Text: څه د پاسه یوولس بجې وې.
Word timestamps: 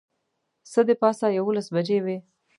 څه 0.71 0.81
د 0.87 0.89
پاسه 1.01 1.25
یوولس 1.37 1.67
بجې 1.75 1.99
وې. 2.05 2.17